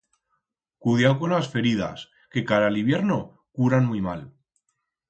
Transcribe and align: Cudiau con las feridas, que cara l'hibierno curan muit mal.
Cudiau 0.85 1.15
con 1.19 1.35
las 1.35 1.51
feridas, 1.57 2.07
que 2.33 2.45
cara 2.53 2.73
l'hibierno 2.73 3.21
curan 3.61 3.91
muit 3.93 4.07
mal. 4.11 4.31